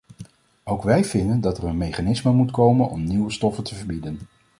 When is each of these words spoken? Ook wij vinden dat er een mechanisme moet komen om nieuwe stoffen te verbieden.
Ook 0.63 0.83
wij 0.83 1.05
vinden 1.05 1.41
dat 1.41 1.57
er 1.57 1.63
een 1.63 1.77
mechanisme 1.77 2.31
moet 2.31 2.51
komen 2.51 2.89
om 2.89 3.03
nieuwe 3.03 3.31
stoffen 3.31 3.63
te 3.63 3.75
verbieden. 3.75 4.19